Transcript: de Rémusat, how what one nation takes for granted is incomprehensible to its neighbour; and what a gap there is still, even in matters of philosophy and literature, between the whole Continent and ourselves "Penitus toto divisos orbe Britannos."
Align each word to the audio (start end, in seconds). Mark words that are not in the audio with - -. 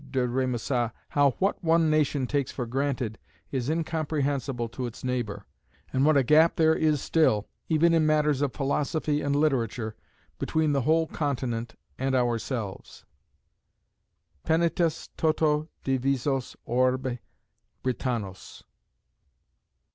de 0.11 0.25
Rémusat, 0.27 0.91
how 1.09 1.29
what 1.37 1.63
one 1.63 1.87
nation 1.87 2.25
takes 2.25 2.51
for 2.51 2.65
granted 2.65 3.19
is 3.51 3.69
incomprehensible 3.69 4.67
to 4.67 4.87
its 4.87 5.03
neighbour; 5.03 5.45
and 5.93 6.03
what 6.03 6.17
a 6.17 6.23
gap 6.23 6.55
there 6.55 6.73
is 6.73 6.99
still, 6.99 7.47
even 7.69 7.93
in 7.93 8.03
matters 8.03 8.41
of 8.41 8.51
philosophy 8.51 9.21
and 9.21 9.35
literature, 9.35 9.95
between 10.39 10.71
the 10.71 10.81
whole 10.81 11.05
Continent 11.05 11.75
and 11.99 12.15
ourselves 12.15 13.05
"Penitus 14.43 15.09
toto 15.17 15.69
divisos 15.83 16.55
orbe 16.65 17.19
Britannos." 17.83 18.63